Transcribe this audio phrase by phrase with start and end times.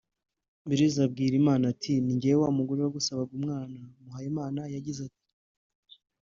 [0.67, 5.25] Belise abwira Imana ati “Ni njyewe wa mugore wagusabaga umwana” Muhayimana yagize ati